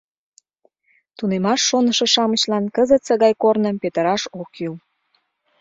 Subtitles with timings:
[1.17, 4.73] Тунемаш шонышо-шамычлан кызытсе гай корным петыраш ок кӱл.